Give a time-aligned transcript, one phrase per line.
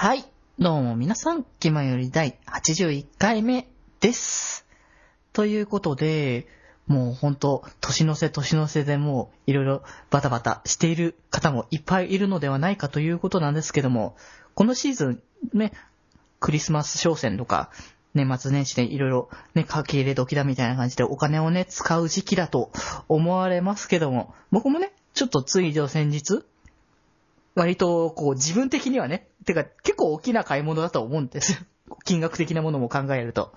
[0.00, 0.24] はい。
[0.60, 3.66] どうも皆さん、気まより第81回目
[3.98, 4.64] です。
[5.32, 6.46] ということで、
[6.86, 14.14] もうほんと、年の瀬年の瀬でもういろいろバタバタしている方もいっぱいいるのではないかということなんですけども、
[14.54, 15.22] このシーズン
[15.52, 15.72] ね、
[16.38, 17.72] クリスマス商戦とか、
[18.14, 22.70] 年末年始でいろいろね、書き入れ時だみたいな感じでお金をね、使う時期だと
[23.08, 26.44] 思われますけども、僕もね、ちょっとつい上先日、
[27.54, 31.64] 割と、こう、自分的にはね、てか、結構大きな買い物だと思うんです。
[32.04, 33.52] 金額的なものも考えると。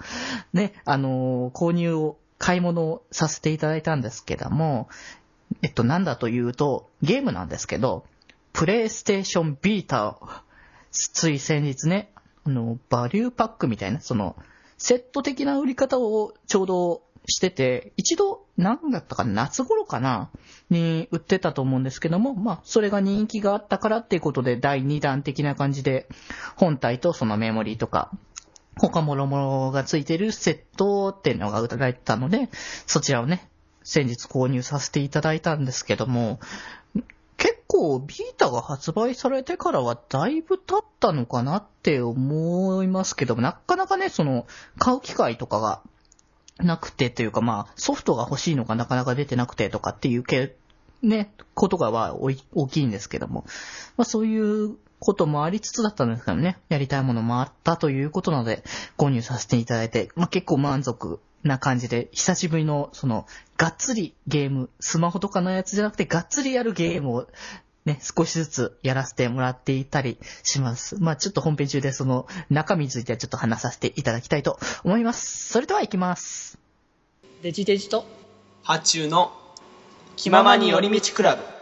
[0.53, 4.89] ね、あのー購入を、買い物をさせていただいたんですけども、
[5.61, 8.05] えっと、なんだというと、ゲームなんですけど、
[8.51, 10.27] プレイステーションビータを、
[10.91, 12.11] つい先日ね、
[12.43, 14.35] あの、バリューパックみたいな、その、
[14.77, 20.29] セット的な売り方をちょうどしてて、一度、何だったか、夏頃かな
[20.69, 26.07] に売ってたと思うんですけども、まあ、それが人気があったからっていうことで、第2弾的な感じで、
[26.55, 28.11] 本体とそのメモリーとか、
[28.77, 32.49] 他もろもろがついてるセットっていうのが売られてたので、
[32.87, 33.49] そちらをね、
[33.83, 36.39] 先日購入させていただいたんですけども、
[37.37, 44.45] 結構ビータが発売されてからはだいぶ経ったのかなって思いますけども、なかなかね、その、
[44.77, 45.81] 買う機会とかが
[46.63, 50.55] なくてというか、まあ、ソフトが欲しいのがなかなか出てなくてとかっていうけ、
[51.01, 53.45] ね、ことがは大きいんですけども、
[53.97, 58.63] まあそういうこともありつつだったんですけどね、やりたいものもあったということなので、
[58.97, 63.25] 購入させていただいて、まあ結構満足な感じで、久しぶりの、その、
[63.57, 67.27] がっつりゲーム、スマホとかのやつじゃなくて、がっつりやるゲームを、
[67.85, 71.01] ね、少しずつやらせてもらっていたりします。
[71.01, 75.49] まあちょっと本編中でその中身についてはちょっと話させていただきたいと思います。
[75.51, 76.59] それでは行きます。
[77.41, 78.05] デジデジと、
[78.63, 79.31] 発注の
[80.15, 81.60] 気ままに寄り道クラブ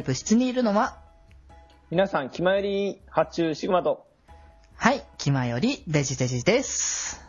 [0.00, 0.96] 今回部室にいるのは、
[1.90, 4.06] 皆さん、気まより発注シグマと、
[4.76, 7.22] はい、気まよりデジデジです。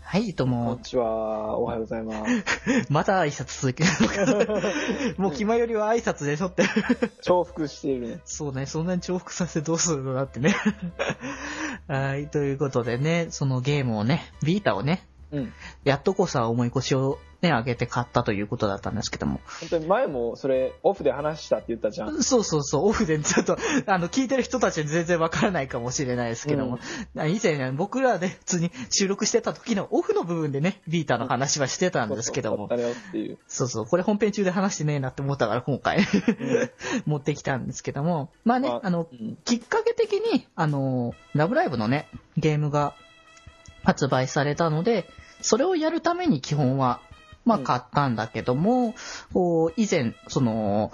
[0.00, 0.80] はい、どうこんもに。
[0.80, 2.86] ちは、おはようございます。
[2.90, 6.64] また挨拶続ける もう気まよりは挨拶でしょって。
[7.22, 8.20] 重複しているね。
[8.24, 10.56] そうね、そんなに重複させてどうするのだってね。
[11.86, 15.52] はい、ということでね、そのゲームをね、ビータをね、うん。
[15.84, 19.40] やっとこさ思い越しをね、上げて買ったということだったんですけども。
[19.60, 22.22] 本当に前もそれ、オフで話したって言ったじゃん。
[22.22, 26.78] そうそうそう、オフでちょっと、あの、聞いてる人たちに全然わからないかもしれないですけども、
[27.14, 32.68] 以前ね、僕らで普通に収録してた時のオフの部分でね、ビータの話はしてたんですけども
[33.46, 36.06] そう、そうこれ本編中で話してねえなって思ったから今回
[37.04, 39.36] 持ってきたんですけども、まあね、まああの、うん。
[39.44, 42.94] きっかけ的に、あの、ラブライブのね、ゲームが
[43.84, 45.06] 発売されたので、
[45.40, 47.00] それをやるために基本は、
[47.44, 48.94] まあうん買ったんだけども、
[49.32, 50.90] こう以前、その、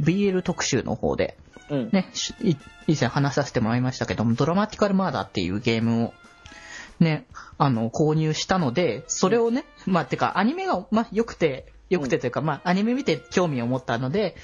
[0.00, 1.36] BL 特集の方で、
[1.70, 1.90] うん。
[1.92, 2.10] ね、
[2.42, 2.56] 以
[2.98, 6.14] 前話させてもらいましたけども、ドラマティカルマーダーっていうゲームを、
[7.00, 7.26] ね、
[7.58, 14.36] あの、購入したので、それをね、まあ、てか、アニメが、まあ、良くて、良くてというか、まあ、アニメ見て興味を持ったので、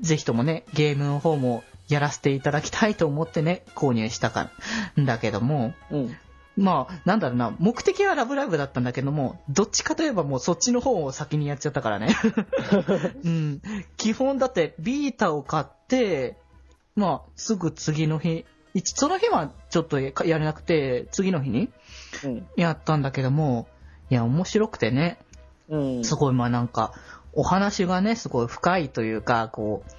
[0.00, 4.50] ぜひともね、ゲームの方もやらせていただきたいと思ってね、購入したか
[4.96, 6.16] ら、んだけども、うん。
[6.56, 12.16] まあ、なんだろうな、目的はラブライブだったんだけども、どっちかといえばもうそっちの方を先にやっちゃったからね。
[13.24, 13.62] うん。
[13.96, 16.38] 基本だって、ビータを買って、
[16.94, 21.70] まあ、すぐ次の日、一その日はちょっとややれなくて、次の日に
[22.24, 22.46] うん。
[22.56, 23.68] やったんだけども、
[24.08, 25.18] いや、面白くてね、
[25.68, 26.04] うん。
[26.04, 26.92] すごい、まあなんか、
[27.32, 29.90] お話がね、すごい深いというか、こう、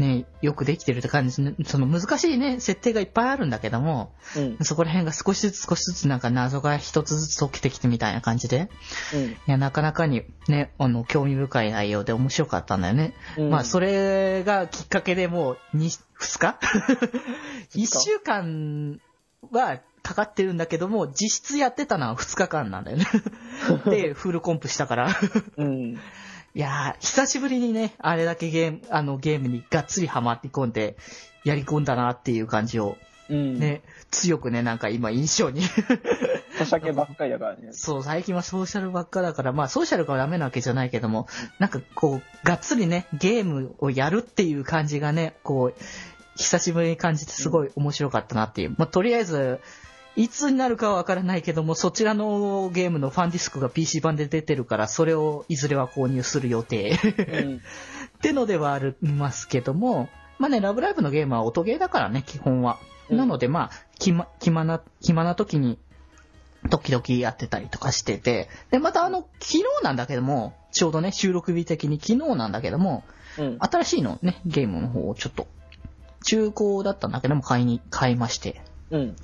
[0.00, 1.54] ね、よくできてるって感じね。
[1.66, 4.58] その難しいね、設定がいっぱいあるんだけども、うん。
[4.62, 8.70] そこら辺が少しずつ少しずつなんか謎が一つずつ解けてきてみたいな感じで、
[9.14, 9.22] うん。
[9.24, 13.14] いや、なかなかにね、あの、興味深い内容で面白かったんだよね。
[13.36, 16.58] うんまあ、それがきっかけでもう、に、 二日？
[17.74, 19.00] 一週間
[19.50, 23.06] はかかってるんだけども、実質やってたのは二日間なんだよね。
[23.84, 25.10] で、フルコンプしたから。
[25.56, 26.00] うん。
[26.54, 30.96] いやー、久しぶりにね、あれだけゲーム、あの、ゲームにがっつりハマって込んで、
[31.44, 32.96] やり込んだなっていう感じを、
[33.28, 33.60] うん。
[33.60, 35.62] ね、強くね、なんか今印象に
[36.60, 37.68] お酒ばっかりだからね。
[37.70, 41.28] そう、最近はソーシャルばっかだから、まあソーシャルがダメなわけじゃないけども、
[41.60, 45.74] なんかこう、がっつりね、ゲームをやるっていう感じがね、こう、
[46.36, 48.74] 久しぶりに感じてすごい面白かったなっていう。
[48.76, 49.60] まあ、とりあえず、
[50.16, 56.98] いつになるかはわからないけども、そちらのゲームのファンディスクが PC 版で出てるから、それをいずれは購入する予定。
[57.16, 57.56] うん。
[57.56, 57.60] っ
[58.20, 60.08] てのではありますけども、
[60.38, 62.78] まあね、ラブライブのゲームは音ゲーだからね、基本は。
[62.82, 65.78] うんなので、まあ、暇、暇な、暇な時に、
[66.68, 73.02] 時々やってたりとかしてて、で、またあの、昨日なんだけども、ちょうどね、収録日的に昨日なんだけども、
[73.38, 73.58] うん。
[73.60, 75.48] 新しいのね、ゲームの方をちょっと、
[76.24, 78.62] 中古だったんだけども、買いに、買いまして。
[78.90, 79.16] うん。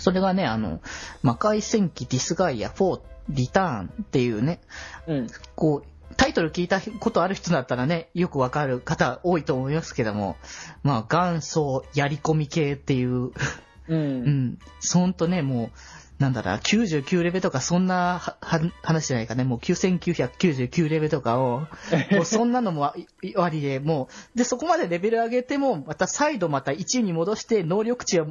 [0.00, 0.80] それがね、あの、
[1.22, 4.60] 魔界戦記ディスガイア4リターンっていうね、
[5.06, 5.26] うん。
[5.54, 10.36] こう、タイトル聞いたことある人だったらね、よくわかる方多いと思いますけども、
[10.82, 13.32] まあ、元祖やり込み系っていう、う。
[13.88, 15.70] うんん、そんとね、も
[16.18, 18.36] う、なんだろう、99レベルとかそんな
[18.82, 21.66] 話じゃないかね、もう9999レベルとかを、
[22.12, 22.94] もうそんなのもあ
[23.50, 28.28] りで、もう、で、そこまでレベル上げても、また再度また1に戻して能力値を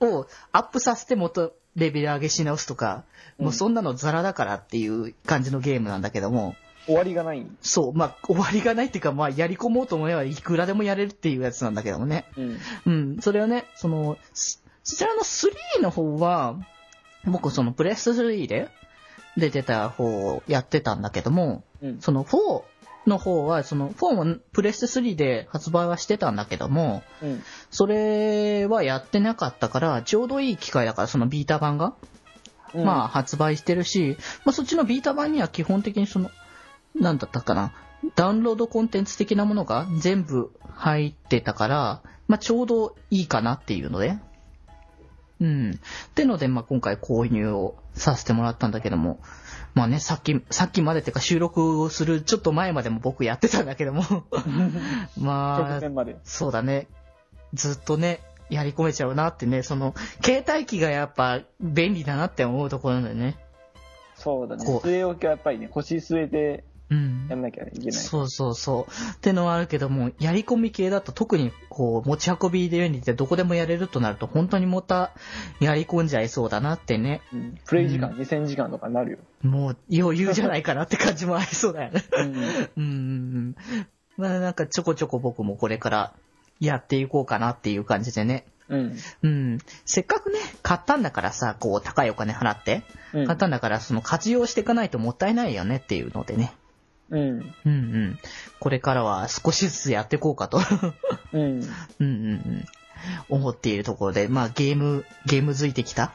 [0.00, 3.04] をアップさせて元レベル上げし直すとか、
[3.38, 6.56] もうそんなのザラだからっていう感じのゲームなんだけども、
[6.86, 7.46] 終わりがない。
[7.62, 12.26] そう、まあ、終わりがないっていうか、まあ、やり込もうと思えばいくらでもやれるっていうやつなんだけどもね。
[12.36, 12.58] うん。
[12.84, 16.56] うん、それをね、その、そそちらの3の方は、
[17.24, 18.68] 僕そのプレステ3で
[19.38, 22.00] 出てた方をやってたんだけども、うん。
[22.00, 22.62] その4
[23.06, 27.42] の方は、その4もプレステ3で発売はしてたんだけども、うん。
[27.70, 31.94] それはやってなかったから、ちょうどいい機会だから、そのビータ版が、
[32.74, 36.30] うんまあ発売してるし、まあそっちのビータ版には基本的にその、
[36.94, 37.72] なんだったかな、
[38.16, 44.18] ダウンロードコンテンツ的なものが全部入ってたから、まあちょうどいいかなっていうので、
[45.40, 45.70] うん。
[45.72, 49.20] ってので、まあ今回購入をさせてもらったんだけども、
[49.74, 54.02] まあね、さっき、さっきまでっていうか収録をするちょっと前までも僕やってたんだけども、
[55.18, 56.16] まあ、直前まで。
[56.22, 56.86] そうだね。
[57.54, 58.20] ずっとね、
[58.50, 63.36] やり込めちゃうなってね、その、携帯機がやっぱ便利だなって思うところなんだよね。
[64.14, 64.64] そうだね。
[64.64, 67.42] 据え置きはやっぱりね、腰据えてうんやん。
[67.42, 67.92] なきゃいけない。
[67.92, 68.92] そうそうそう。
[69.14, 75.12] ってのはあるけども、やり込み系だと特にこう、持ち運びで便利でどこでもやれるとなると、本当にまた、
[75.60, 77.22] やり込んじゃいそうだなってね。
[77.32, 77.58] うん。
[77.64, 79.18] プレイ時間う2000時間とかになるよ。
[79.42, 82.02] もう、余裕じゃないかなって感じもありそうだよね。
[82.76, 83.56] うん。
[84.16, 86.12] まあなんかちょこちょこ僕もこれから
[86.60, 88.46] やっていこうかなっていう感じでね。
[88.68, 88.96] うん。
[89.22, 89.58] うん。
[89.84, 92.82] せっかくね、買ったんだからさ、こう、高いお金払って、
[93.12, 96.52] うん買ったんだから、その活用していかないともったいないよねっていうのでね。
[97.14, 97.54] うん。
[97.64, 98.18] うんうん。
[98.58, 100.58] これからは少しずつやっていこうかと。
[101.32, 101.60] うん。
[101.62, 102.64] うんうんうん。
[103.28, 106.12] 思っているところで、まあゲーム、ゲームづいてきた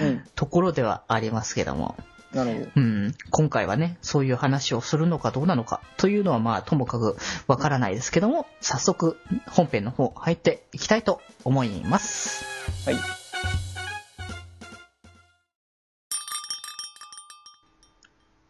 [0.00, 0.24] うん。
[0.34, 1.96] ところではありますけども。
[2.32, 2.70] なるほど。
[2.76, 3.14] うん。
[3.30, 7.16] 今回はね、そういう話をするのかどうなのかというのはまあともかく
[7.46, 9.16] わからないですけども、早速
[9.48, 12.44] 本編の方入っていきたいと思います。
[12.84, 12.96] はい。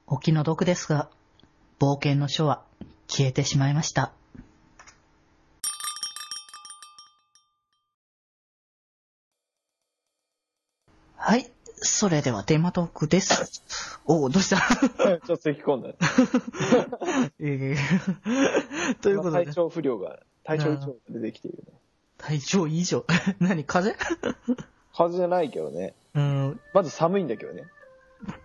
[0.09, 1.09] お気の毒ですが、
[1.79, 2.63] 冒険の書は
[3.09, 4.13] 消えてしまいました。
[11.17, 11.51] はい。
[11.79, 14.01] それではテーマトークです。
[14.07, 14.57] おお、どうした？
[14.97, 15.91] ちょっと咳き込んだ。
[17.41, 21.73] えー、 ということで体、調不良が、体調不良が出てきているね。
[22.17, 23.05] 体調以上。
[23.41, 23.65] 何？
[23.65, 24.17] 風邪？
[24.93, 25.95] 風邪じゃないけどね。
[26.15, 27.65] うん、まず寒いんだけどね。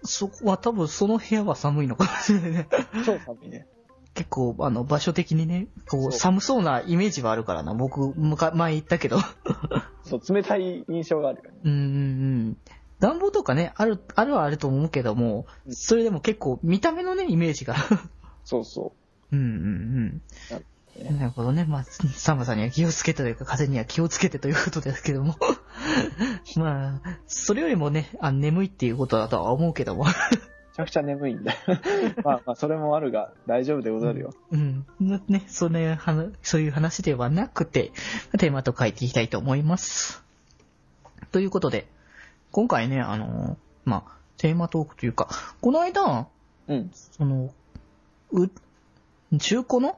[0.04, 2.68] そこは多分その部屋は寒いのかもしれないね。
[3.06, 3.68] 超寒いね。
[4.14, 7.74] 結構、あの、場所的にね、こう、寒そうなイメージはあるからな。
[7.74, 9.18] 僕、むか前言ったけど。
[10.04, 11.58] そう、冷たい印象があるよね。
[11.64, 11.82] うんうんう
[12.50, 12.58] ん。
[13.00, 17.76] 暖房とかね、ある、あるはあると思うけども、うんそれでも結構見た目のね、イメージが。
[18.44, 18.94] そうそ
[19.32, 20.22] うんうんうん。
[21.04, 21.66] ねなるほどね。
[21.66, 25.36] まあ、寒さには気をつけてというか、風には気をつけてということですけども。
[26.58, 30.04] まあ、それよりもね、あ眠いっていうことだとは思うけども。
[30.04, 30.06] う。
[30.06, 30.12] め
[30.76, 31.54] ちゃくちゃ眠いんだ。
[32.24, 34.34] まあまあ、それもあるが、大丈夫でござるよ。
[34.52, 34.86] うん。
[35.28, 35.98] ね、それ、
[36.42, 37.92] そういう話ではなくて、
[38.38, 40.24] テーマと書いていきたいと思います。
[41.32, 41.88] ということで、
[42.52, 45.30] 今回ね、あの、まあ、テーマトークというか、
[45.62, 46.28] この間、
[46.68, 46.90] うん。
[46.94, 47.54] その、
[48.32, 48.50] う、
[49.38, 49.98] 中古の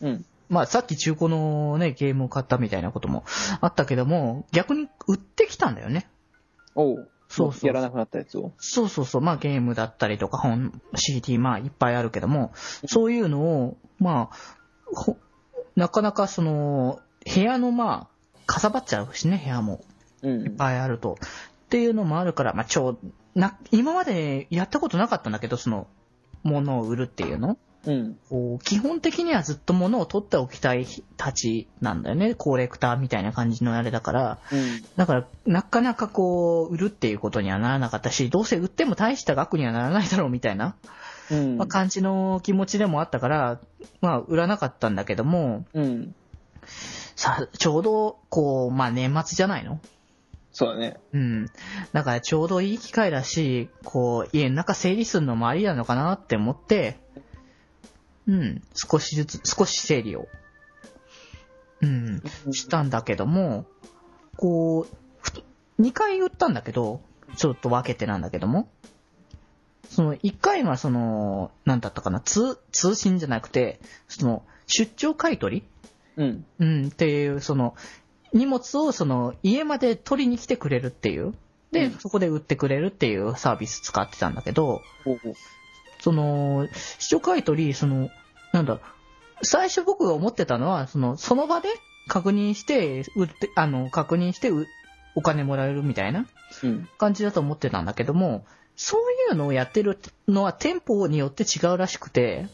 [0.00, 0.24] うん。
[0.48, 3.24] まあ、さっき中古のね、ゲームを買ったみたいなことも
[3.60, 6.08] あったけども、逆に売ってきたんだよね。
[6.74, 7.10] おう。
[7.28, 8.52] そうそうやらなくなったやつを。
[8.58, 9.20] そうそうそう。
[9.22, 12.52] まあゲームだったりとか本、CD、まあいっぱいあるけども、
[12.86, 14.36] そういうのを、まあ、
[14.94, 15.18] ほ
[15.76, 19.84] なかなかその、部屋のまあ、かさばっちゃうしね、部屋も
[20.22, 20.50] うんいっ。
[20.50, 21.18] ぱいあると。
[21.20, 22.98] っていうのもあるから、まあちょう、
[23.34, 25.86] な、今までやったことなかったんだけど、その、
[26.42, 27.58] 物を売るっていうの。
[27.88, 28.18] うん。
[28.28, 32.34] こう基本的にはずっと物を取っておきたいたちなんだよね。
[32.34, 34.38] コレクターみたいな感じのあれだから。
[34.52, 34.84] うん。
[34.96, 40.76] だから、なかなかこう、売るっていうことにはならなかったし、どうせ売っても大した額にはならないだろうみたいな、
[41.30, 41.56] うん。
[41.56, 43.60] まあ、感じの気持ちでもあったから、
[44.02, 46.14] まあ、売らなかったんだけども、うん。
[47.16, 49.80] さ、ちょうど、こう、まあ、年末じゃないの？
[50.52, 50.96] そうだね。
[51.12, 51.46] うん。
[51.92, 56.98] だからちょうどいい機会だし、こう、家の中整理するのもありなのかなって思って、
[58.28, 60.28] うん、少しずつ、少し整理を、
[61.80, 63.64] うん、したんだけども、
[64.36, 64.86] こ
[65.78, 67.00] う、2回売ったんだけど、
[67.36, 68.68] ちょっと分けてなんだけども、
[69.88, 75.64] その1回はその、なんだったかな、通、通信じゃなくて、その、出張買い取り？
[76.18, 76.44] うん。
[76.58, 77.74] うん、っていう、その、
[78.34, 81.32] 荷物をその、家まで取りに来てくれるっていう。
[81.72, 81.92] で、うん。
[81.92, 85.34] そこで売ってくれるっていうサービス使ってたんだけど、ほうほう
[86.00, 88.10] その、視聴買い取り、その、
[88.52, 88.80] なんだ、
[89.42, 91.68] 最初僕が思ってたのは、その、その場で
[92.08, 94.66] 確認して、売って、あの、確認してう、
[95.14, 96.26] お金もらえるみたいな
[96.62, 96.88] うん。
[96.98, 98.44] 感じだと思ってたんだけども、
[98.76, 99.00] そう
[99.32, 102.46] いうのをやってるのは店舗によって違うらしくて、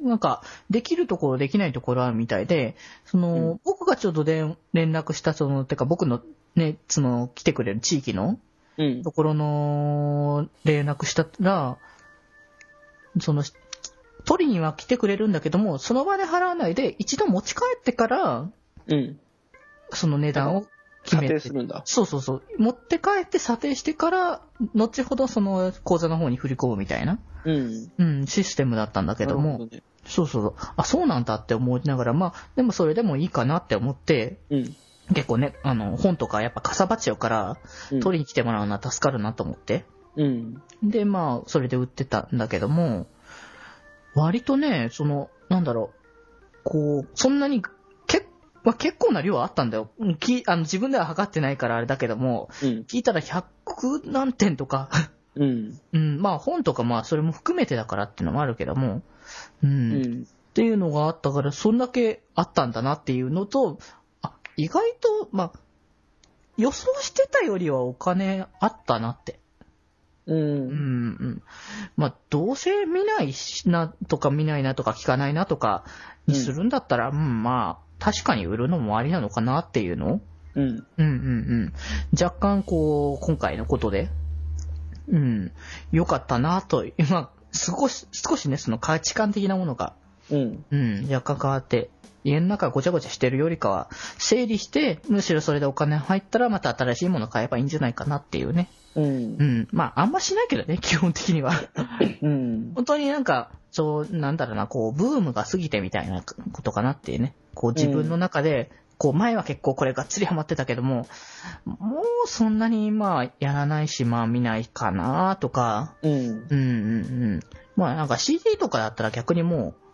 [0.00, 6.20] なんか、できるところ、できないところあるみたいで、その、うん僕がちょっとで連絡した、その、てか僕の
[6.54, 8.38] ね、その、来てくれる地域の
[8.76, 9.10] うんと。
[9.12, 11.78] ころの連絡したら、
[13.20, 13.42] その、
[14.24, 18.50] 取りには来てくれるんだけども、その場で払わないで、一度持ち帰ってから、
[18.86, 19.18] うん。
[19.90, 20.66] その値段を
[21.04, 21.82] 決査めて定するんだ。
[21.84, 22.42] そうそうそう。
[22.58, 24.42] 持って帰って査定してから、
[24.74, 27.90] 後ほどその口座の方に振り込むみたいな、うん。
[27.98, 29.82] うん、システムだったんだけども、なるほね。
[30.04, 30.54] そうそうそう。
[30.76, 34.76] あ、そうなんだって思いながら、まあ、でもそれでもいいかなって思って、うん。
[35.14, 37.56] 結構ね、あの、本とかやっぱかさばっちゃうから、
[37.90, 39.74] うん取りに来てもらうのは助かるなと思って。
[39.74, 39.82] うん。
[40.82, 43.06] で、まあ、それで売ってたんだけども、
[44.14, 47.62] 割とね、その、なんだろう、こう、そんなに、
[48.06, 48.26] け
[48.64, 49.90] まあ、結構な量はあったんだよ。
[49.98, 52.68] うんきあの自分では測ってないからあれだけども、うん。
[52.88, 54.90] 聞いたら100何点とか、
[55.36, 55.80] うん。
[55.92, 59.02] うん、まあ本とかまあそれも含めてだからっていうのもあるけども、
[59.62, 60.26] うん、っうん。
[60.54, 63.78] ていうのがあったから、そんだけあったんだなっていうのと、
[64.22, 65.58] あ、意外と、まあ、
[66.56, 69.38] 予想してたよりはお金あったなって。
[70.28, 70.34] う。
[70.34, 71.42] うんん、うん。
[71.96, 75.84] まあ、どうせ見ないしなとか見ないなとか聞かないなとか
[76.26, 80.20] にするんだったら、うん、まあ、確かに売るのもありなのかなっていうの？
[80.54, 80.68] うん。
[80.68, 81.72] うんうんうん。
[82.12, 84.10] 若干こう、今回のことで、
[85.08, 85.52] うん、
[85.90, 89.94] 良かったなと、今、少し、少しね、その価値観的なものが、
[90.30, 90.64] うん。
[90.70, 91.90] うん、若干変わって、
[92.28, 98.68] 家の中ごちゃごちゃしてるよりかは、整理して、むしろそれでお金入ったらまた新しいもの買えばいいんじゃないかなっていうね。
[98.94, 99.44] うんう。
[99.44, 99.68] ん。
[99.72, 101.52] まあ、あんましないけどね、基本的には。
[102.22, 102.72] うん。
[102.74, 107.34] 本当になんか、そう、なんだろうな、こう、ブームが過ぎてみたいなことかなっていうね。
[107.54, 111.06] こう、自分の中で、こう、前は結構これがっつりハマってたけども、
[111.64, 116.12] もうそんなに、まあ、やらないし、まあ、見ないかなとか、うん。
[116.12, 116.56] うんうんう
[117.36, 117.40] ん。
[117.76, 119.87] まあ、なんか CD とかだったら逆にもう、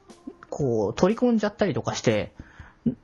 [0.54, 2.32] こう、取り込んじゃったりとかして、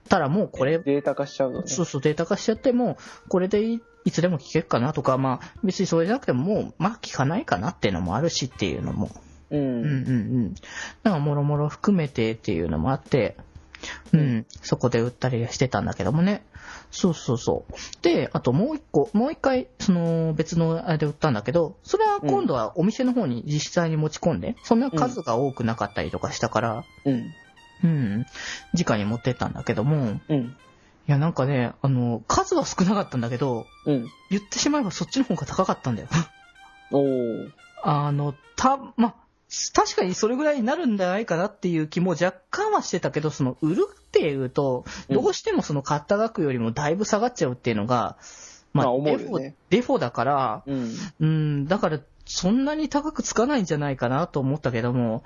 [0.08, 1.66] たらもうこれ、データ化しちゃうのね。
[1.66, 2.96] そうそう、データ化しちゃっても、
[3.28, 9.10] これでいいつでも聞けるかなとか、まあ、別にそれじゃなくても、もう、まあ、聞かないかなっていうのもあるしっていうのも、
[9.50, 9.56] う。
[9.56, 10.12] うんうんんう
[10.46, 10.54] ん。
[11.02, 13.36] なんか、もろもろ含めてっていうのもあって、
[14.12, 16.44] うん、そこで売ったりしてたんだけどもね。
[16.90, 17.74] そうそうそう。
[18.02, 27.34] で、あともう一個、もう一回、その別のあれで売ったんだけど、それは今度はお店の方に実際に持ち込んで、そんな数が多くなかったりとかしたから、うん。
[27.82, 28.26] うん、
[28.74, 30.56] 直に持ってったんだけども、うん。
[31.08, 34.10] いやなんかね、あの、数は少なかったんだけど、うん。
[34.30, 36.08] 言ってしまえばそっちの方が高かったんだよ。
[36.92, 37.52] おー。
[37.82, 39.14] あの、た、ま、
[39.74, 48.16] 確かにそれぐらいになるんじゃないかなっていう気も若干はしてたけど、その売るっていうと、うんどうしてもその買った額よりもだいぶ下がっちゃうっていうのが、
[48.72, 50.94] まあ思デフォ、デフォだから、うん。
[51.20, 55.24] うん、だからそんなに高くつかないんじゃないかなと思ったけども、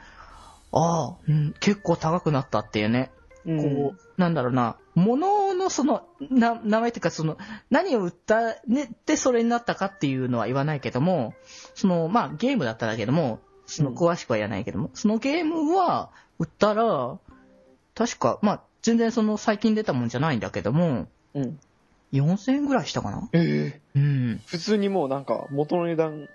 [0.72, 3.10] ああ、うん、結構高くなったっていうね。
[3.46, 7.36] うんこう、なんだろうな、物のその、な、名前っていうかその、
[7.68, 11.34] 何を売った、ね、でそれになったかっていうのは言わないけども、
[11.74, 17.18] その、まあゲームだったんだけども、そのうん詳しくは言わないけども、そのゲームは売ったら、
[17.94, 21.58] 確か、まあ全然その最近出たもんじゃないんだけども、うん。
[22.12, 23.28] 4000円ぐらいしたかな？
[23.32, 24.40] ええうん。
[24.46, 26.28] 普通にもうなんか元の値段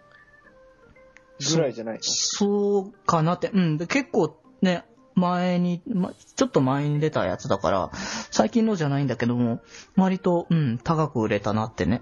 [1.54, 2.00] ぐらいじゃないの？
[2.02, 3.78] そうかなって、うん。
[3.78, 4.84] で結構ね、
[5.16, 7.92] 前に、ま、ちょっと前に出たやつだから、
[8.32, 9.62] 最近のじゃないんだけども、
[9.96, 12.02] 割と、うん、高く売れたなってね。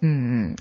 [0.00, 0.12] うんう
[0.52, 0.56] ん。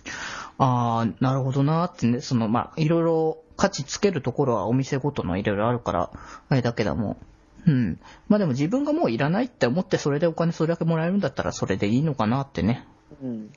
[0.57, 6.11] ああ、なるほどなってね、その、まあ、いろいろ価値つけるところはお店ごとのいろいろあるから、
[6.49, 7.17] あれだけども。
[7.65, 7.99] うん。
[8.27, 12.85] まあでも自分がもういらないって思ってそれでお金それだけもらえるんだったらそれでいいのかなってね。
[13.21, 13.51] うん。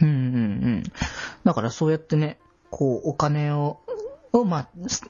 [0.00, 0.08] うんうんう
[0.78, 0.82] ん。
[1.44, 2.38] だからそうやってね、
[2.70, 3.80] こう、お金を、
[4.32, 5.08] を、まあ、す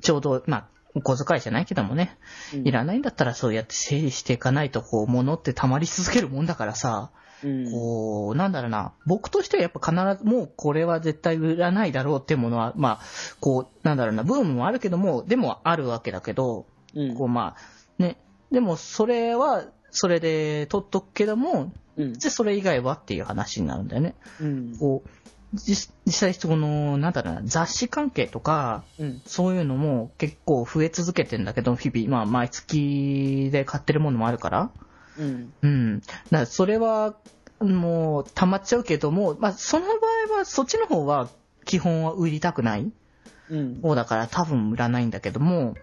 [0.00, 2.16] ちょうど、まあ、お小遣いじゃないけどもね、
[2.54, 7.19] うんいらないんだったらそうやって整理していかないと、こう、物って溜まり続けるもんだからさ、うん。
[7.70, 13.00] こう、なんだろうな、僕としてはやっぱ必ず、もうこれは絶対売らないだろうっていうものは、まあ、
[13.40, 18.16] こう、なんだろうな、ブームもあるけども、でもあるわけだけど、うんこう、まあ、ね、
[18.50, 22.12] でもそれは、それで取っとくけども、うん。
[22.14, 24.14] で、それ以外はっていう話になるんだよね。
[24.40, 24.76] うん。
[24.78, 25.08] こう、
[25.54, 29.22] 実実際、その、なんだろうな、雑誌関係とか、うん。
[29.26, 34.70] そういうのも結構増え続けてんだけど、日々、まあ、毎月で買ってるものもあるから。
[35.20, 35.52] うん。
[35.62, 36.00] うん。
[36.00, 37.14] だからそれは、
[37.60, 39.92] もう、溜まっちゃうけども、まあ、その場
[40.32, 41.28] 合は、そっちの方は、
[41.64, 42.90] 基本は売りたくない
[43.50, 43.80] うん。
[43.82, 45.74] 方だから多分売らないんだけども、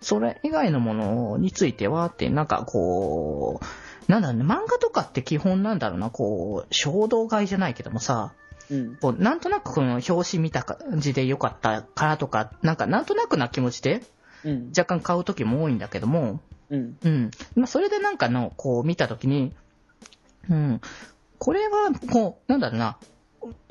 [0.00, 8.32] それ以外のものについてはって、なんかこう、なんだろうね、漫画とかって基本なんだろうな、こう、衝動買いじゃないけどもさ、
[8.70, 8.96] うん。
[8.96, 14.02] こうなんとなくこの表紙見た感じで良かったからとか、なんかなんとなくな気持ちで
[14.44, 14.68] うん。
[14.76, 16.98] 若干買う時も多いんだけども、うん。
[17.02, 17.30] うん。
[17.54, 19.52] まあ、それでなんかの、こう見た時に、
[20.48, 20.80] うん。
[21.38, 22.98] これは、こう、なんだろうな、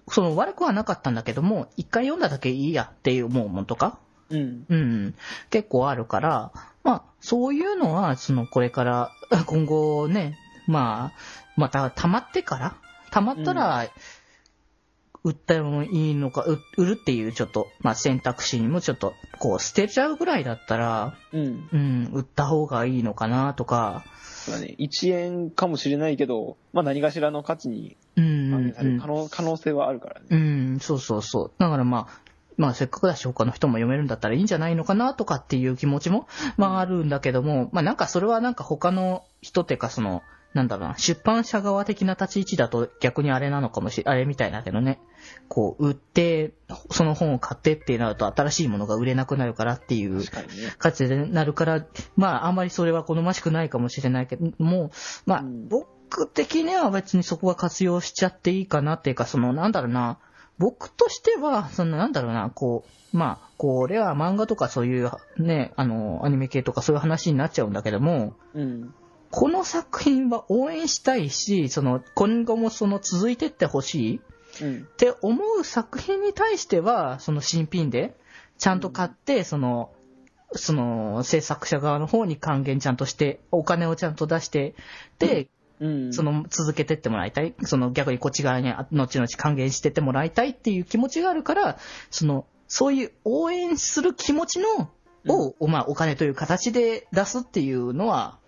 [0.07, 3.97] その悪くはなかったんだけども、一回読んだだけいいやっていう思うものとか、
[4.29, 4.65] うん。
[4.69, 5.15] うん、
[5.49, 6.51] 結構あるから、
[6.83, 9.11] まあ、そういうのは、その、これから、
[9.45, 10.37] 今後ね、
[10.67, 11.19] まあ、
[11.55, 12.75] また溜まってから、
[13.11, 13.87] 溜まったら、
[15.25, 21.67] 売ったのもいいのか、う売るっていうちょっと、まあ選択肢にもちょっと、こう捨てちゃうぐらいだったら、うん。
[21.73, 24.05] うん、売った方がいいのかなとか、
[24.47, 30.27] まあね、1円かもしれないけど、まあ何かしらの価値にうん、うん可能,、可能性はあるからね。
[30.29, 31.51] うん、そうそうそう。
[31.57, 32.19] だからまあ、
[32.57, 40.21] まあせっかくだし他の人も読めるんだったらいいんじゃないのかなとかっていう気持ちも、まああるんだけども、まあなんかそれはなんか他の人っていうかその、
[40.55, 45.01] なんだろうな、出版社側的な立ち位置だと逆にあれなのかもしれ、あれみたいだけどね。
[45.49, 46.53] こう、売って、
[46.91, 50.23] その本を買ってってなると新しいものが売れなくなるからっていう。
[50.77, 54.91] 価値でなるから、まああんまりそれは好ましくないかもしれないけども、
[55.25, 60.19] まあうん僕的には別にそこは活用しちゃっていいかなっていうか、そのなんだろうな、
[60.57, 68.93] 僕としては、そのなんだろうな、こう、まあ、これは漫画とかそういうね、あの、アニメ系とかそういう話になっちゃうんだけども、うん。
[69.35, 74.21] この作品は応援したいし、その今後もその続いてってほしい
[74.61, 74.95] うんっ。
[74.95, 78.15] て思う作品に対しては、その新品で、
[78.57, 79.91] ちゃんと買って、その、
[80.53, 84.73] その制作者側の方に還元ちゃんとして、お金をちゃんと出して、
[85.19, 85.49] で、
[85.81, 86.13] うん。
[86.13, 87.55] そ、の続けてってもらいたい。
[87.63, 91.77] その逆にこっち側にあ後々還元してってもらいたいっていう気持ちがあるから、
[92.09, 94.89] その、そういう応援する気持ちの、
[95.27, 98.39] を、まあ、お金という形で出すっていうのは、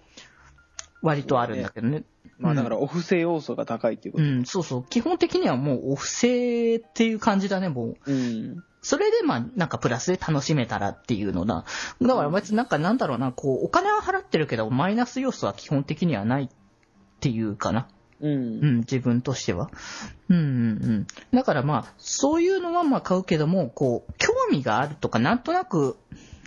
[1.01, 2.03] 割とあるんだけどね。
[2.39, 4.23] まあだからお布施要素が高いっていうこと。
[4.23, 4.83] うん、そうそう。
[4.89, 8.11] 基本的にはもうお布施っていう感じだね、もう。
[8.11, 8.63] うん。
[8.81, 11.65] それでまあ、なんかプラスで楽しめたらっていうのだ。
[12.01, 16.49] だから別になんかなんだろうな、こう、お金は払ってるけど、マイナス要素は基本的にはないっ
[17.19, 17.87] ていうかな。
[18.21, 18.31] うん。
[18.31, 19.71] うん、自分としては。
[20.29, 20.45] うん、うん、う
[20.99, 21.07] ん。
[21.33, 25.97] だからまあ、そういうのはまあ買うけども、こう、興味があるとか、なんとなく、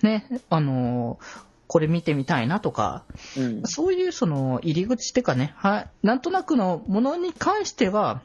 [0.02, 3.04] ね、あのーこれ見てみたいなとか、
[3.38, 3.62] うん。
[3.64, 8.22] そういうその入り口っていうかね、はい、なんとなくのものに関しては、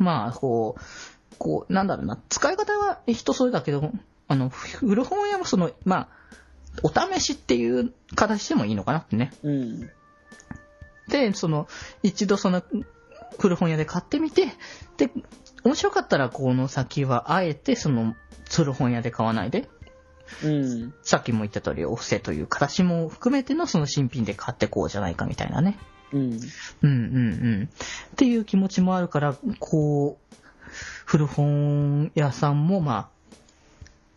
[0.00, 3.92] まあ、こう、こう、なんだろうな、使い方は人それだけど、
[4.26, 6.08] あの、古本屋もその、まあ、
[6.82, 9.32] お試しっていう形でもいいのかなってね。
[9.44, 9.90] うん。
[11.06, 11.68] で、その、
[12.02, 12.64] 一度その、
[13.38, 14.48] 古本屋で買ってみて、
[14.96, 15.12] で、
[15.62, 18.16] 面白かったらこの先はあえてその、
[18.50, 19.68] 古本屋で買わないで、
[20.44, 20.94] うん。
[21.02, 25.78] さっきも言った通りお布施という形も含めてのその新品で買ってこうじゃないかみたいなね。
[26.12, 26.20] うん。
[26.22, 26.40] うん
[26.82, 27.68] うんうん。
[28.12, 30.36] っていう気持ちもあるから、こう、
[31.04, 33.08] 古本屋さんもまあ、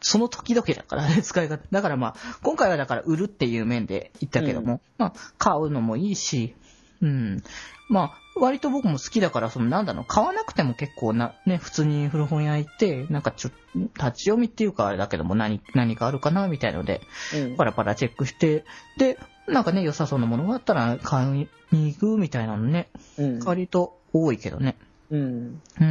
[0.02, 1.64] その時々だからね、 使い方。
[1.72, 6.56] だからまあ、今回はだから売るっていう面で言ったけども、まあ、買うのもいいし、
[7.02, 7.44] うん。
[7.88, 17.02] まあ、割と僕も好きだから、そのなんだろう、買わなくても結構な、ね、普通に古本屋行って、なんかちょっと、立ち読みっていうかあれだけども、何、何かあるかな、みたいので、
[17.36, 17.56] うん。
[17.56, 18.64] パラパラチェックして、
[18.98, 23.40] で、なんかね、良さそうなものがあったら買いに行くみたいなのね、うん。
[23.40, 24.76] 割と多いけどね。
[25.10, 25.20] うん。
[25.20, 25.86] うんうんう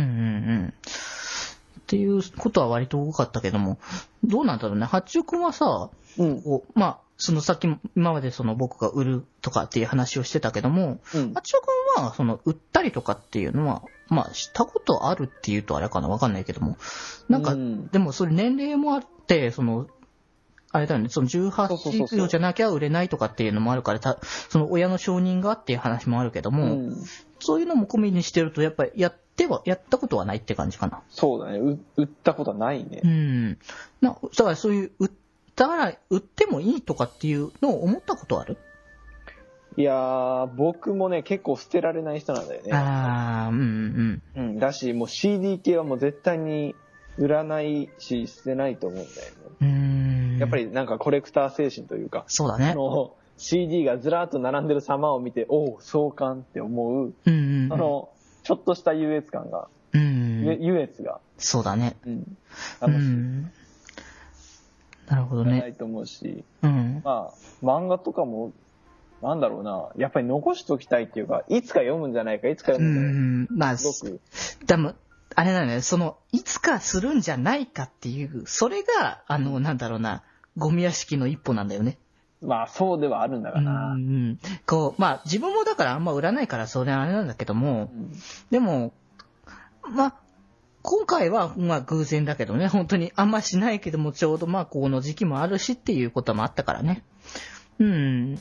[0.64, 0.74] ん。
[1.80, 3.78] っていうことは割と多かったけども、
[4.22, 4.86] どうなんだろうね。
[4.86, 6.42] 八中君はさ、うん。
[6.42, 11.42] こう、まあ、そのさっきも今までその僕が売るとかっていう話をしてたけども、うんあ。
[11.42, 16.78] ちおくんはその売ったりとかっていうのは、まあしたことあるっていうとあれかなわかんないけども、
[17.28, 19.88] なんか、うんでもそれ年齢もあって、その、
[20.70, 27.04] あれだよね、そのそうそうそう18そう以上じゃなきゃ売れないとかっていうのもあるから、たその親の承認がっていう話もあるけども、うん。
[27.40, 31.02] そういうのも込みにしてると、やっぱりやっては、やったことはないって感じかな。
[31.08, 31.58] そうだね。
[31.58, 33.08] う売ったことはないねう。
[33.08, 33.58] ん。
[34.00, 35.08] な、だからそういう、売っ
[35.58, 38.56] たら、売ってもいいとかっていうのを思ったことある？
[39.76, 42.72] いやー、僕もね、結構捨てられない人なんだよね。
[42.72, 44.58] ああ、うんうんうん。
[44.58, 46.74] だし、もう CD 系はもう絶対に
[47.16, 49.36] 売らないし、捨てないと思うんだよね。
[49.60, 49.64] う
[50.36, 50.38] ん。
[50.38, 50.56] やっぱ。
[50.56, 52.74] りなんかコレクター精神というか、あそうだね。
[52.74, 57.72] の、CD がずらーっと並んでる様を見て、おお、壮観って思う、うんうんうん。
[57.72, 58.08] あの、
[58.42, 60.44] ちょっとした優越感が、うん。
[60.44, 61.96] ゆ優越が、そうだね。
[62.04, 62.26] うん、う
[62.80, 62.98] 楽しい。
[62.98, 63.52] ん。
[65.08, 65.60] なるほどね。
[65.60, 67.02] ないと思うし、うん。
[67.04, 68.52] まあ、漫画とかも、
[69.22, 73.58] なんだろうな、やっぱり残しておきたいっていうか、いつか読むんじゃないか、いつかう読むんじゃないか、ん。
[73.58, 74.20] まあ、すごく、
[74.66, 74.94] でも、
[75.34, 80.22] あれだよね、その、いつかするんじゃないかっていう、それが、あの、なんだろうな、
[80.56, 81.98] ゴミ屋敷の一歩なんだよね。
[82.40, 83.92] まあそうではあるんだがうんな。
[83.92, 84.38] うん。
[84.66, 88.12] こう、まあ、自分もだからあんま売らないから、それはあれなんだけども、うん
[88.50, 88.92] でも、
[89.88, 90.14] まあ、
[90.82, 97.02] 今回は、まあ偶然だけどね、本当にあんましないけども、ちょうどまあこの時期もあるしっていうこともあったからね。
[97.78, 98.34] うん。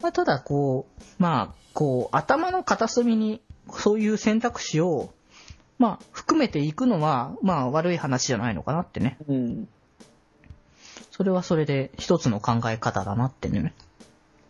[0.00, 5.12] まあただこう、まあ、こう、頭の片隅にそういう選択肢を、
[5.78, 9.18] まあ含めていくのは、まあ悪い話じゃないのかなってね。
[9.28, 9.68] うん。
[11.10, 13.74] それはそれで一つの考え方だなってね。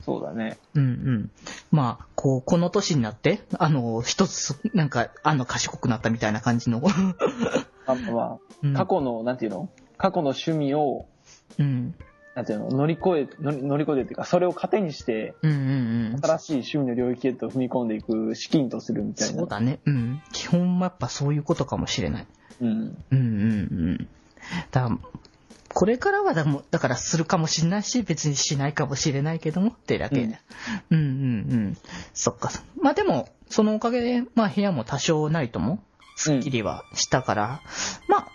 [0.05, 0.59] そうだね。
[0.75, 1.31] うんうん。
[1.71, 6.83] まあ、こう、この年になって、あの、一つ、なんか、あの、賢くなったみたいな感じの。
[7.87, 7.97] あ
[8.75, 9.69] 過去の、なんていうの？
[9.99, 11.07] 過去の趣味を、
[11.59, 11.95] うん。
[12.35, 12.69] なんていうの？
[12.71, 16.21] 乗り越え、乗り乗り越えてっていうか、それを糧にして、うんうんうん。
[16.21, 19.39] 新しい趣味の領域へと踏み込んでいく資金とするみたいな。
[19.39, 19.79] そうだね。
[19.85, 20.23] うん。
[20.33, 22.27] 基本はやっぱそういうことかもしれない。
[22.61, 22.69] うん。
[22.71, 23.17] うんうんう
[23.95, 24.09] ん。
[24.71, 24.91] だ
[25.75, 30.39] これからはだもだからするかもしれないし、別にしないかもしれないけどもってだけで。
[30.91, 31.07] うん、うん、う
[31.71, 31.79] ん
[32.15, 32.51] そっか。
[32.81, 35.83] まあでも、そのおかげで、まあ部屋も多少ないとも、
[36.17, 37.61] すっきりはしたから、
[38.09, 38.29] まあ、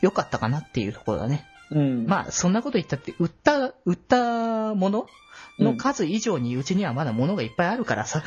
[0.00, 1.44] 良かったかなっていうところだね。
[1.70, 2.06] うん。
[2.06, 5.06] まあ、そんなこと言ったって、売った、売ったもの
[5.58, 8.22] の数以上にうちにはまだ物がいっぱいあるからさ。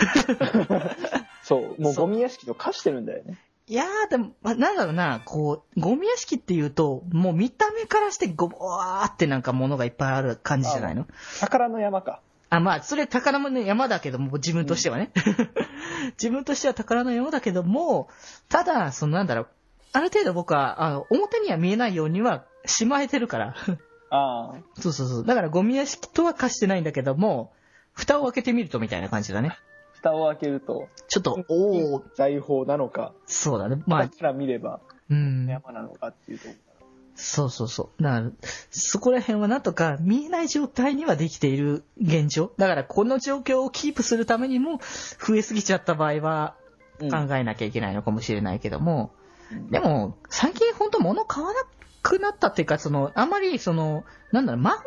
[1.43, 1.81] そう。
[1.81, 3.39] もうゴミ屋敷と化してるんだよね。
[3.71, 11.05] いやー、でも、まあなんだろうな、こう、ゴミ屋敷っていうと、もう見た目からしてごわーってなんか物がいっぱいある感じじゃないの？
[11.39, 12.19] 宝の山か。
[12.49, 15.11] あ、まあ、それ宝の山だけども、自分としてはね。
[16.21, 18.09] 自分としては宝の山だけども、
[18.49, 19.47] ただ、そのなんだろう、
[19.93, 23.55] ある程度僕は、あの、表には見えないようにはしまえてるから。
[24.09, 24.55] ああ。
[24.81, 25.25] そうそうそう。
[25.25, 27.53] だからゴミ屋敷とは化してないんだけども、
[27.93, 29.57] 蓋を開けてみるとみたいな感じだね。
[30.01, 33.81] 蓋を開けると、ちょっと、おー、財宝なのか、そうだね。
[33.87, 35.45] まあ、まから見ればうん。
[35.47, 36.55] 山なのかっていうとこ
[37.15, 38.03] そうそうそう。
[38.03, 38.31] だから、
[38.71, 42.51] そこら辺はなんとか見えない状態にはできている現状。
[42.57, 44.79] だから、この状況をキープするためにも、
[45.19, 46.55] 増えすぎちゃった場合は
[46.99, 49.11] うん考えなきゃいけないのかもしれないけども、
[49.51, 51.65] うんでも、最近ほんと物買わな
[52.01, 54.77] くなったっていうか、その、あんまり、その、なんだろう、漫画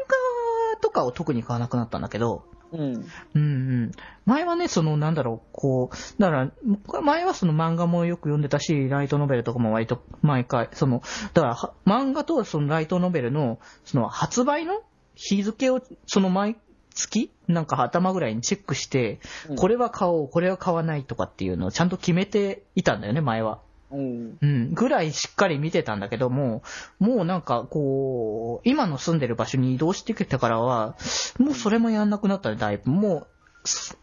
[0.80, 3.06] とかを特に買わなくなったんだけど、うん。
[3.34, 3.92] うん。
[4.26, 6.50] 前はね、その、なんだろう、こう、だか
[6.90, 11.02] ら、前はその漫画もよく読んでたし、ライトノベルとかも割と毎回、その、
[11.34, 14.82] だから、漫画とそのライトノベルの、その発売の
[15.14, 16.56] 日付を、その毎
[16.94, 19.20] 月なんか頭ぐらいにチェックして、
[19.56, 23.60] これは買おう、これは買わないとかっていうのをちゃんと決めていたんだよね、前は。
[23.94, 24.38] うん。
[24.40, 26.62] うん、ぐらいしっかり見てたんだけども、
[26.98, 30.96] もうなんかこう、今の住んでる場所に移動してきてからは、
[31.38, 32.90] もうそれもやんなくなったね、だいぶ。
[32.90, 33.96] もう、そ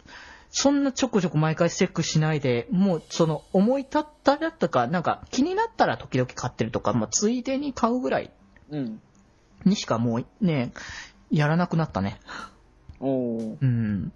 [0.53, 8.31] そんなちょこちょこ毎回チェックしないで、もうその思い立ったらとか、なんか気になったら時々買ってるとか、まあついでに買うぐらい
[8.69, 9.01] うん。
[9.63, 10.73] にしかもうね、
[11.29, 12.19] やらなくなったね。
[12.99, 14.11] おうん。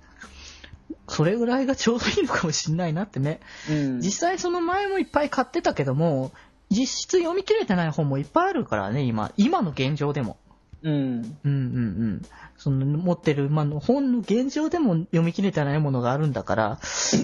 [1.07, 3.39] それぐらいがちょうどいいのかもしんないなってね。
[3.69, 4.01] うん。
[4.01, 6.31] 実際その前もいっぱい買ってたけども、
[6.69, 9.31] 実質読み切れてない本もいっぱいあるからね、今。
[9.37, 10.37] 今の現状でも。
[10.81, 10.93] うん。
[10.93, 12.21] うんうんうん。
[12.57, 16.79] その持ってる、まあ、本の現状でも読み切れてないものがあるんだから、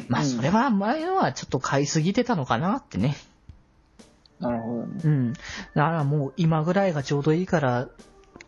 [0.07, 3.15] まあうんそれは前はちょっと買いすぎてたのかなってね。
[4.39, 5.01] なるほどね。
[5.03, 5.33] うん。
[5.33, 5.39] だ
[5.75, 7.89] からもう今ぐらいがちょうどいいからっ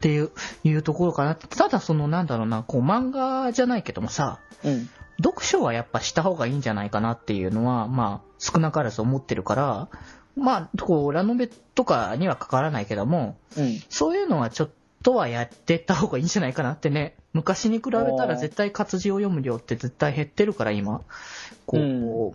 [0.02, 0.32] ていう
[0.64, 1.36] いうところかな。
[1.36, 4.90] ただそのなんだろうな、こう漫画じゃないけどもさ、うん。
[5.18, 9.90] 読書はやっぱした方がいいんじゃないかなっていうのは、まあ、少なからず思ってるから、
[10.36, 13.80] まあ、こう、ラノベとかには関わらないけども、うん。
[13.90, 14.70] そういうのはちょっ
[15.04, 17.16] とはやってった方がいいんじゃないかなってね。
[17.34, 21.02] 昔に比べたら絶対活字を読む量って絶対減ってるから今。
[21.66, 21.84] こう、う
[22.30, 22.32] ん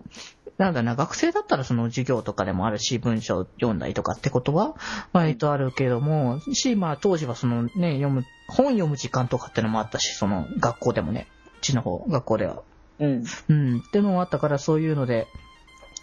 [0.58, 4.74] なんだな、学生だったらその授業とかでもあるし、文章読んだりとかってことは
[5.12, 12.62] 割とあるけども、し、まあ当時はそのね、読む、本読む時間とかってのもあったし、その学校でもね、うちの方、学校では。
[13.00, 13.24] うん。
[13.48, 15.28] うん、ってのもあったからそういうので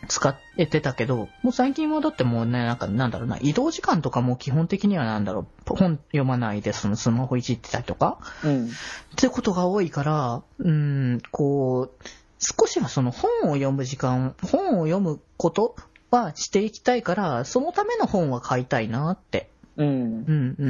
[0.07, 8.67] 使えてたけど、もう最近はだってもうね、なんかなんだろうな、移動時間とかも基本的にはなんだろう、本読まないでそのスマホいじってたりとか、うん。
[8.67, 8.69] っ
[9.15, 12.05] てことが多いから、うん、こう、
[12.39, 15.75] 少しはその本を読む時間、本を読むこと
[16.11, 19.49] はしていきたいから、そのための本は買いたいなって。
[19.77, 19.91] うんう。
[20.31, 20.69] んう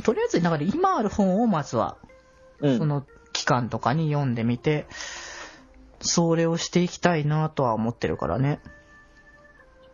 [0.00, 0.02] ん。
[0.02, 1.96] とりあえず、だから今ある本をまずは、
[2.60, 2.78] うん。
[2.78, 4.86] その期間とかに読んでみて、
[6.00, 8.60] それをしていきたいなとは思ってるからね。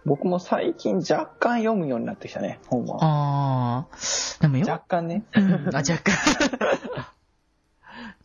[0.04, 2.98] 僕も最近若干読むようになってきたね、本は。
[3.02, 5.24] あー、でもよ、若干ね。
[5.34, 6.14] うん、あ、若干。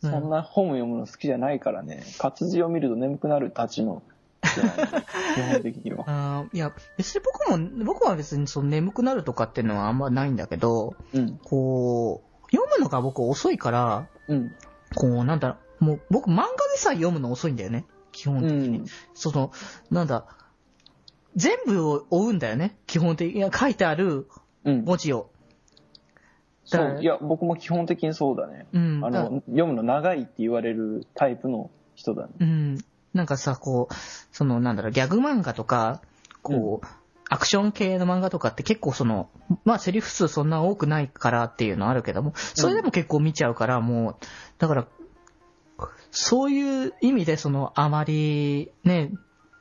[0.00, 4.02] そんな本を読むの好きじゃないからね、活字を見ると眠くなるたちの
[4.42, 6.04] 基本的には。
[6.08, 11.38] あーいや、別に僕も、僕は別にその眠くなるとかっていうのはあんまないんだけど、うん。
[11.38, 14.52] こう、読むのが僕遅いから、うん。
[14.94, 17.84] こう、なんだ、もう僕漫画でさえ読むの遅いんだよね。
[18.12, 18.78] 基本う的に。
[18.78, 18.86] ん。
[19.14, 19.50] その、
[19.90, 20.26] なんだ、
[21.34, 22.76] 全部を追うんだよね。
[22.86, 23.38] 基本的に。
[23.38, 24.28] いや書いてある
[24.64, 24.84] うん。
[24.84, 25.30] 文字を。
[26.64, 26.98] そう。
[27.02, 28.66] いや、僕も基本的にそうだね。
[28.72, 29.04] うん。
[29.04, 32.32] あの、読むの長いって言われるタイプの人だね。
[32.38, 32.78] うん。
[33.12, 33.94] なんかさ、こう、
[34.30, 36.00] その、なんだろう、ギャグ漫画とか、
[36.42, 36.86] こう、
[37.28, 39.30] アクション系の漫画とかって結構その、
[39.64, 44.16] まあセリフ数そんな多くないからっていうのはあるけども、それでも結構見ちゃうから、もう、
[44.58, 44.86] だから、
[46.10, 49.10] そういう意味でその、あまりね、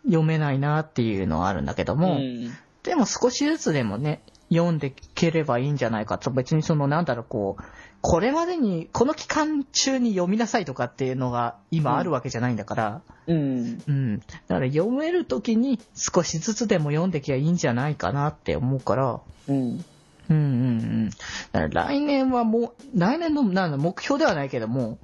[0.06, 2.52] 読めないなっていうのはあるんだけども、ん。
[2.84, 7.64] でも少しずつでもね、読んでいければいいんじゃないかと、別にそのなんだろう、こう、
[8.02, 13.82] これまでに、この期間中に読みなさいとかっていうのが今あるわけじゃないんだから、うん。
[13.88, 14.20] うん。
[14.20, 19.86] だから読めるときに少しずつでも読んできゃいいんじゃないかなって思うから、うん。
[20.30, 21.12] うんうん
[21.54, 21.70] うん。
[21.70, 24.98] 来年はもう、来年のなんだ目標ではないけども、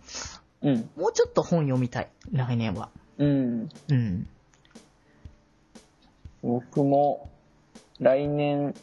[0.61, 0.89] うん。
[0.95, 2.89] もうちょっと本読みたい、来年は。
[3.17, 3.69] うん。
[3.89, 4.27] うん。
[6.43, 7.29] 僕も
[7.99, 8.75] 来年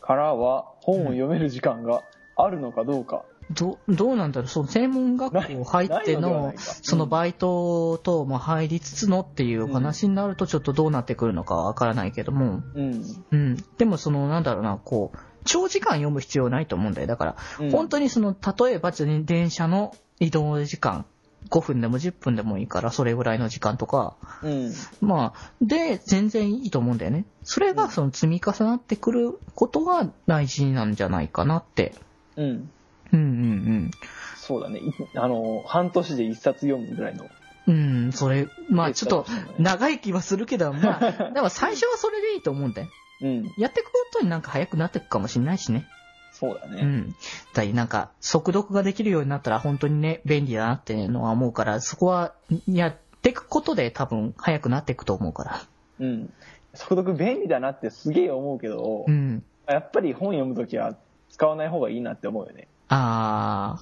[0.00, 2.02] からは本を読める時間が
[2.36, 3.24] あるのかどうか。
[3.50, 13.04] どどうなんだろう、その専門学校入ってののそのバイトとも入りつつのっていう話になるとちょっとどうなってくるのかわからないけども、うん。
[13.30, 13.56] うん。
[13.76, 17.06] でもそのなんだろうな、こう、長時間読む必要ないと思うんだよ。
[17.06, 21.06] だから、うん本当にその、例えば電車の移動時間、
[21.50, 24.72] 5分でも10分でもいいから、それぐらいの時間とか、うん。
[25.00, 27.24] まあ、で、全然いいと思うんだよね。
[27.42, 31.94] それがその積み重なってくることが大事なんじゃないかなって。
[32.36, 32.70] うん。
[33.12, 33.90] うんうん
[34.36, 34.78] そうだね。
[34.80, 34.82] い
[35.14, 37.30] あの、半年で一冊読むぐらいの。
[37.66, 37.74] うん。
[37.74, 39.26] うん、それ、まあちょっと
[39.58, 42.88] 長い気はするけど、まあ、 でも最初はそれでいいと思うんだよ。
[43.22, 43.54] うん。
[43.56, 45.86] やっていくことになんか早くなっていくかもしれないしね。
[46.34, 46.82] そうだね。
[46.82, 47.14] うん。
[47.54, 52.34] だいなんか、速読ができるようになったら本当にね、便利だなっていうのは思うから、そこは
[52.68, 55.62] やっていくことで多分早くなっていくと思うから。
[56.00, 56.32] うん。
[56.74, 59.44] 速読便利だなってすげえ思うけど、うん。
[59.68, 60.96] やっぱり本読むときは
[61.30, 62.66] 使わない方がいいなって思うよね。
[62.88, 63.78] あ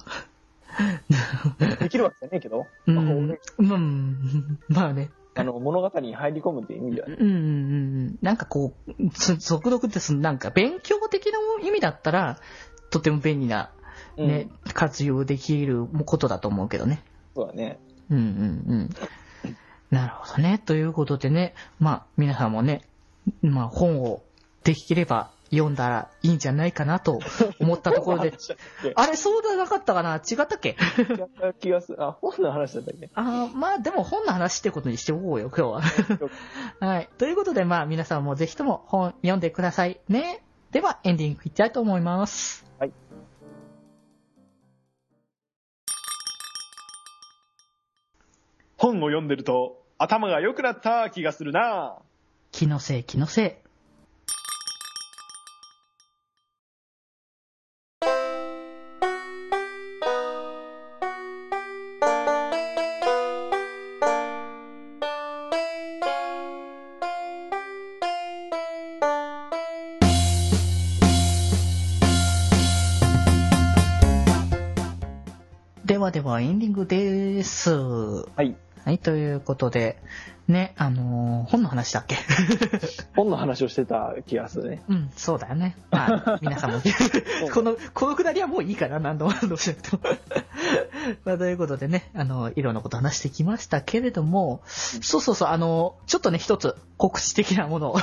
[1.79, 2.91] できるわけじゃねえけど、ー。
[2.91, 3.37] うまあん。
[3.57, 4.59] うん。
[4.69, 5.09] まあね。
[5.35, 7.17] あの、物語に入り込むっていう意味ではね。
[7.19, 8.17] うんうんうん。
[8.21, 11.22] なんかこう、そ速読ってそのなんか勉強的な
[11.67, 12.39] 意味だったら、
[12.89, 13.71] とても便利な、
[14.17, 17.01] ね、活用できることだと思うけどね。
[17.35, 17.79] そうだね。
[18.09, 18.89] うんうんうん。
[19.89, 20.61] なるほどね。
[20.63, 22.81] ということでね、まあ、皆さんもね、
[23.41, 24.21] まあ、本を
[24.63, 27.19] できれば読んだらいいんじゃないかなと
[27.59, 28.33] 思ったところで、
[28.95, 30.15] あれ、そうでなかったかな？
[30.15, 30.75] 違ったっけ？
[31.17, 32.03] やった気がする。
[32.03, 33.09] あ、本の話だったっけ？
[33.13, 35.81] あーまあ、でも本の話ってことにしておこうよ、今日は。
[36.87, 37.09] はい。
[37.17, 40.43] ということで、まあ、皆さんもぜひとも本読んでくださいね。
[40.73, 42.65] では、エンディングいきたいと思います。
[42.79, 42.91] はい。
[48.75, 51.99] 本を読んでると頭が良くなった気がするな。
[52.51, 53.62] 気のせい、気のせい。
[76.13, 77.71] ではエンディングです。
[77.71, 78.55] はい。
[78.85, 79.97] はい、ということで、
[80.47, 82.17] ね、あのー本の話だっけ？
[83.15, 84.83] 本の話をしてた気がするね。
[84.89, 85.75] うん、そうだよね。
[85.89, 86.81] まあ、皆さんも、
[87.51, 90.03] この、このくだりはもういいかな、何度も何度もしなくても。
[91.25, 97.97] まあ、ということでね、あの、いろんなこと話してきましたけれども、そうそうそう、あの、ちょっとね、一つ告知的なものを、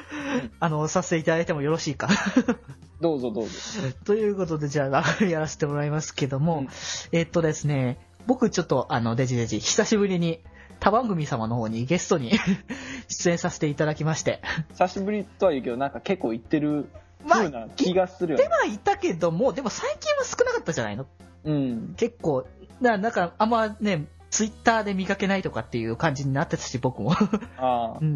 [0.60, 2.08] あの、させていただいてもよろしいか。
[3.00, 3.50] どうぞどうぞ。
[4.04, 6.68] ということで、じゃあ、やらせてもらいますけども、うん
[7.12, 10.42] えっとですね、僕ちょっと、あの、デジデジ、久しぶりに、
[10.80, 12.32] 他番組様の方にゲストに
[13.08, 16.90] 出演させていただきまして、久しぶりとは言うけど、なんか結構行ってる
[17.24, 18.44] まあ気がするよね。
[18.44, 21.06] ではいたけども、でも最近は少なかったじゃないの？
[21.46, 21.94] うん。
[21.96, 22.46] 結構、
[22.82, 27.12] だだから、あんまね、ツイッターで見かけないとかっていう感じになってたし、僕も。
[27.56, 28.14] ああうんうんう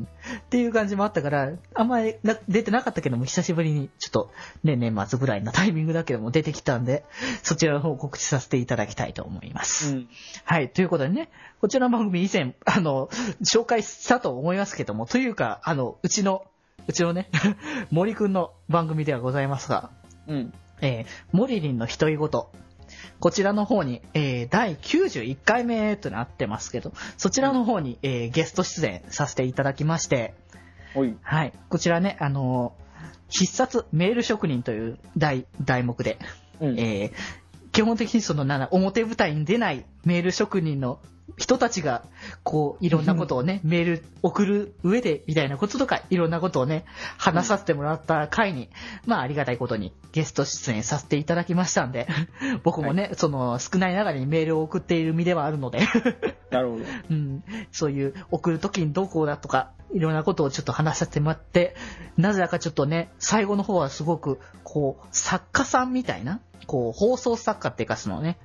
[0.00, 0.08] ん。
[0.38, 4.32] っていう感じもあったから、あんまりな出てなかったけども、久しぶりに、ちょっと、
[4.64, 7.04] ね、年末ぐらいのタイミングだけども出てきたんで、
[7.42, 9.94] そちらの方を告知させていただきたいと思います。
[9.94, 10.08] うん。
[10.44, 10.70] はい。
[10.70, 11.28] ということでね、
[11.60, 13.08] こちらの番組以前、あの、
[13.44, 16.46] 紹介したと思いますけども、というか、あの、うちの、
[16.88, 17.28] うちのね、
[17.92, 19.90] 森くんの番組ではございますが、
[20.26, 20.52] うん。
[20.80, 22.28] えー、モリリンの独り言。
[23.20, 30.34] こちらの方に、えー、第91回目となってますけど、そちらの方に、えー、ゲスト出演させていただきまして、
[30.94, 31.16] おい。
[31.22, 31.52] はい。
[31.68, 32.90] こちらね、あのー
[33.32, 36.18] 必殺メール職人という題、題目で、
[36.60, 36.78] うん。
[36.78, 37.40] えー
[37.72, 40.98] 基本的にその、なんだ表舞台に出ないメール職人の
[41.36, 42.04] 人たちが、
[42.42, 46.84] こう、いろんなことをね、メール送る上で、みたいなこととか、いろんなことをね、
[47.18, 48.68] 話させてもらった回に、
[49.06, 52.08] まあ、ありがたいことにゲスト出演させていただきましたんで、
[52.62, 55.80] 僕もね、その、少ないながらにメールを送っている身ではあるので、
[56.50, 56.84] なるほど。
[57.10, 61.74] うん、そういう送るときにどうこうだとか、いろんなことをちょっと話させてもらって、
[62.16, 68.38] なぜだかちょっとね、最後の方はすごく、こう、作家さんみたいな、こう、放送作家っていうかそのね、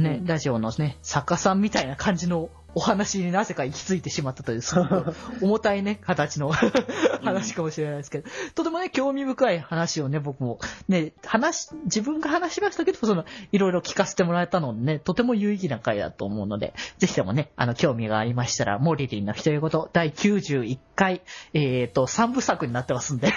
[0.00, 4.60] ね、うんラジオのね、作家さんみたいな感じのお話になぜか行き着いてしまったという、
[5.42, 6.50] 重たいね、形の
[7.22, 21.22] 話かもしれないですけど、とてもね、興味深い話をね、僕も、ね、話、自分が話しましたけど、その、いろいろ聞かせてもらえたのでね、とても有意義な回だと思うので、ぜひともね、あの、興味がありましたら、モリリンの独り言第91回、
[21.54, 23.32] えっ、と、3部作になってますんで、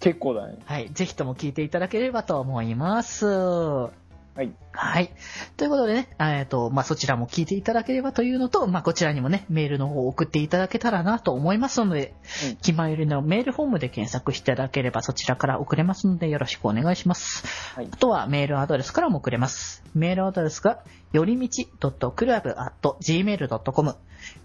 [0.00, 0.58] 結構だね。
[0.64, 4.01] はい、ぜひとも聞いていただければと思います。
[4.34, 4.52] はい。
[4.72, 5.12] はい。
[5.58, 12.14] ということでね、えっ、と、まあ、そちらも聞いていただければというのと、まあ、こちらにもね、メールの方を送っていただけたらなと思いますので、
[12.46, 17.46] うん気まよりのメールフォームで検索していただければそちらから送れますのでよろしくお願いします。
[17.74, 19.84] はいあとはメールアドレスからも送れます。
[19.94, 23.96] メールアドレスが、よりみち .club.gmail.com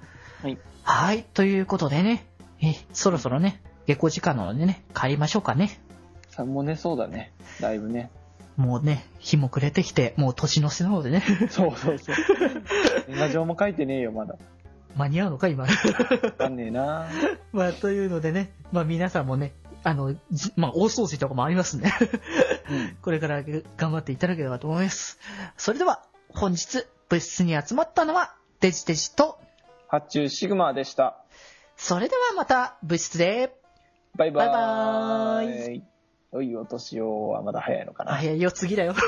[0.44, 0.58] い。
[0.88, 1.24] はい。
[1.34, 2.24] ということでね、
[2.62, 5.80] え、そろそろね、下校時間なのでね、帰りましょうかね。
[6.30, 7.32] さもうね、そうだね。
[7.60, 8.08] だいぶね。
[8.56, 12.16] もうね、日も暮れてきて、もう年の瀬なのでね、そうそうそう。
[13.08, 14.36] 年賀状も書いてねえよ、まだ。
[14.94, 15.64] 間に合うのか、今。
[15.64, 15.68] わ
[16.38, 17.08] かんねえな
[17.52, 21.88] まあ、というのでね、まあ皆さんもね、あの、じまあ大掃除とかもありますんで、
[22.70, 22.96] うん。
[23.02, 23.42] これから
[23.76, 25.18] 頑張っていただければと思います。
[25.56, 29.40] それでは、本日、物質に集まったのは、デジデジと、
[29.88, 31.24] 発注シグマでした。
[31.76, 33.54] それではまた、物質で、
[34.16, 34.48] バイバーイ。
[34.48, 35.82] バイバーイ。
[36.32, 38.14] おい、お年をはまだ早いのかな。
[38.14, 38.94] あ、いや、よ、次だよ。